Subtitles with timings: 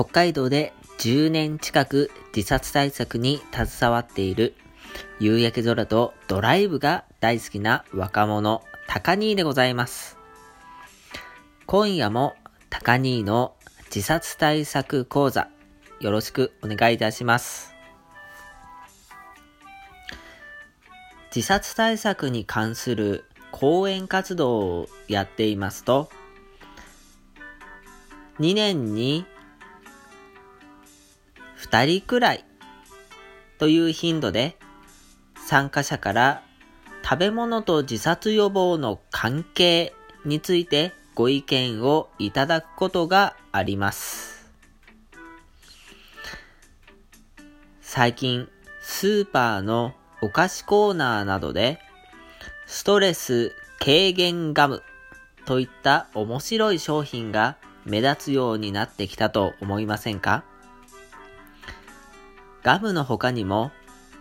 [0.00, 4.54] 北海道で10年近く自殺対策に携わっている
[5.18, 10.16] 夕焼け空とドライブが大好きな若者、高兄でございます。
[11.66, 12.34] 今夜も
[12.70, 13.52] 高兄の
[13.94, 15.50] 自殺対策講座
[16.00, 17.74] よろしくお願いいたします。
[21.26, 26.08] 自殺対策に関する講演活動をやっていますと、
[28.38, 29.26] 2年に
[31.60, 32.44] 2人くらい
[33.58, 34.56] という頻度で
[35.46, 36.42] 参加者から
[37.02, 39.92] 食べ物と自殺予防の関係
[40.24, 44.48] についてご意見をいただくことがあります。
[47.80, 48.48] 最近、
[48.80, 51.80] スーパーのお菓子コーナーなどで、
[52.66, 54.82] ストレス軽減ガム
[55.44, 60.44] といった面白い商品が目立つようになってきたと思いませんか？
[62.62, 63.72] ガムの他にも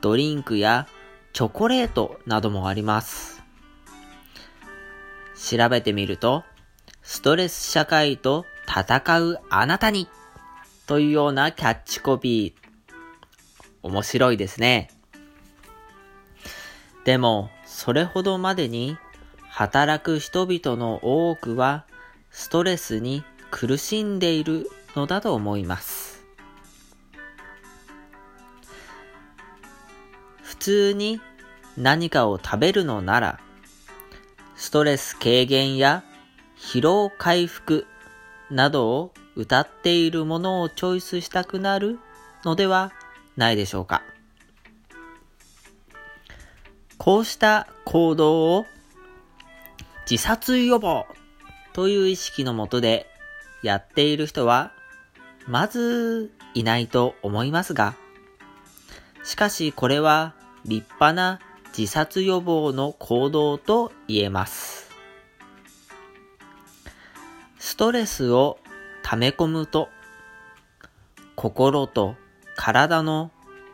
[0.00, 0.88] ドリンクや
[1.32, 3.42] チョコレートなどもあります。
[5.36, 6.44] 調べてみると、
[7.02, 10.08] ストレス社会と戦うあなたに
[10.86, 12.64] というようなキャッチコピー。
[13.82, 14.90] 面白いですね。
[17.04, 18.96] でも、それほどまでに
[19.48, 21.86] 働く人々の多くは
[22.30, 26.03] ストレスに苦しんでいるのだと思います。
[30.64, 31.20] 通に
[31.76, 33.40] 何かを食べるのなら、
[34.56, 36.04] ストレス軽減や
[36.56, 37.86] 疲労回復
[38.50, 41.98] などを歌っているものをチョイスしたくなる
[42.46, 42.92] のでは
[43.36, 44.02] ないでしょうか。
[46.96, 48.64] こうした行動を
[50.10, 51.04] 自殺予防
[51.74, 53.06] という意識のもとで
[53.62, 54.72] やっている人は、
[55.46, 57.96] まずいないと思いますが、
[59.24, 60.34] しかしこれは
[60.64, 61.40] 立派な
[61.76, 64.90] 自殺予防の行動と言えます。
[67.58, 68.58] ストレスを
[69.02, 69.88] 溜め込むと、
[71.34, 72.14] 心と
[72.56, 73.30] 体の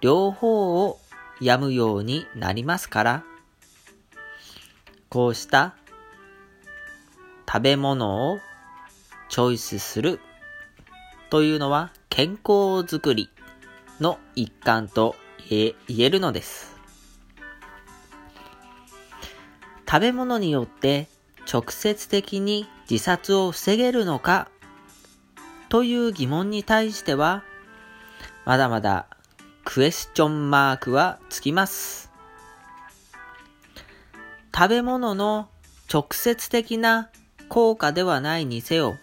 [0.00, 0.98] 両方を
[1.40, 3.24] 病むようになりますから、
[5.08, 5.76] こうした
[7.48, 8.38] 食べ物を
[9.28, 10.18] チョイスする
[11.30, 13.30] というのは健康づくり
[14.00, 15.14] の一環と
[15.48, 16.73] 言えるのです。
[19.86, 21.08] 食べ物によって
[21.52, 24.48] 直接的に自殺を防げるのか
[25.68, 27.44] という疑問に対しては
[28.44, 29.06] まだまだ
[29.64, 32.10] クエスチョンマークはつきます。
[34.54, 35.48] 食べ物の
[35.92, 37.10] 直接的な
[37.48, 38.96] 効果ではないにせよ、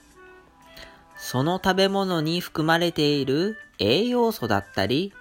[1.17, 5.13] その食べ物に含まれている栄養素だったり、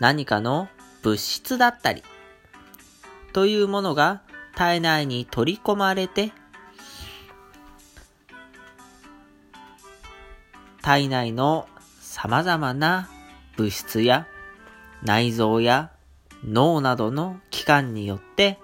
[0.00, 0.68] 何かの
[1.02, 2.02] 物質だったり、
[3.32, 4.22] というものが
[4.56, 6.32] 体内に取り込まれて、
[10.82, 11.68] 体内の
[12.00, 13.08] 様々な
[13.56, 14.26] 物質や
[15.02, 15.90] 内臓や
[16.46, 18.58] 脳などの器官によって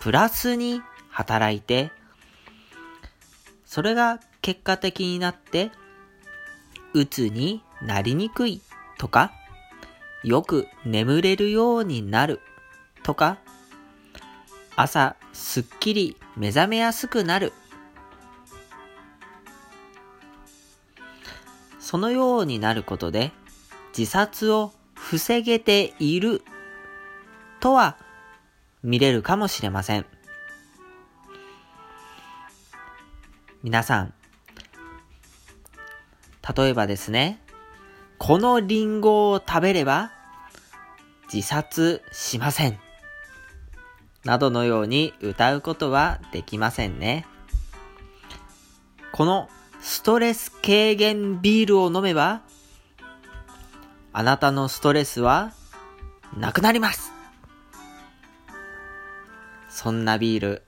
[0.00, 0.80] プラスに
[1.10, 1.90] 働いて
[3.70, 5.70] それが結果的になって、
[6.92, 8.60] うつになりにくい
[8.98, 9.30] とか、
[10.24, 12.40] よく眠れるようになる
[13.04, 13.38] とか、
[14.76, 17.52] 朝すっきり目覚めやすくなる。
[21.78, 23.32] そのようになることで
[23.96, 26.42] 自殺を防げている
[27.58, 27.96] とは
[28.82, 30.06] 見れるかもしれません。
[33.62, 34.14] 皆さん、
[36.56, 37.42] 例えばですね、
[38.18, 40.12] このリンゴを食べれば
[41.32, 42.78] 自殺しません。
[44.24, 47.26] などのように歌うことはできませんね。
[49.12, 49.48] この
[49.80, 52.42] ストレス軽減ビールを飲めば、
[54.12, 55.52] あなたのストレスは
[56.36, 57.12] なくなります。
[59.68, 60.62] そんなビール、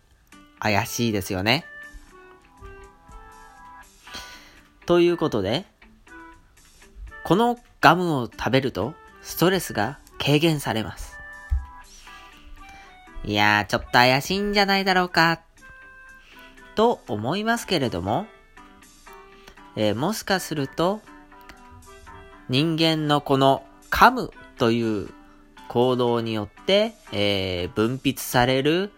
[0.59, 1.67] 怪しいですよね。
[4.87, 5.67] ということで、
[7.25, 11.19] このガムを食べるとストレスが軽減されます。
[13.25, 15.41] いやー、ちょっと怪しいんじゃないだろうか、
[16.75, 18.27] と思いますけれども、
[19.77, 21.01] えー、もしかすると、
[22.49, 25.09] 人間のこの噛むという
[25.69, 28.91] 行動によって、えー、分泌される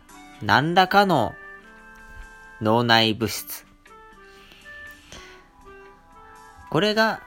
[0.43, 1.35] 何らかの
[2.61, 3.67] 脳内物質、
[6.71, 7.21] これが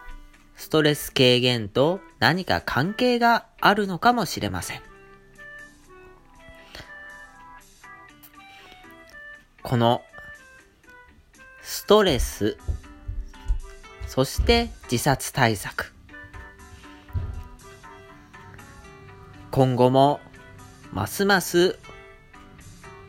[0.55, 4.86] ストレス軽減と何か関係があるのかもしれません。
[9.67, 10.01] この
[11.61, 12.55] ストレス、
[14.07, 15.93] そして自殺対策。
[19.51, 20.21] 今後も
[20.93, 21.77] ますます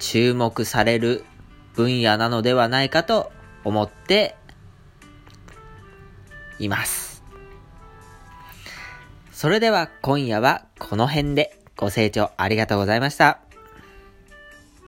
[0.00, 1.24] 注目される
[1.74, 3.30] 分野なのではないかと
[3.62, 4.34] 思って
[6.58, 7.22] います。
[9.30, 13.47] それでは今夜はこの辺でご清聴ありがとうございました。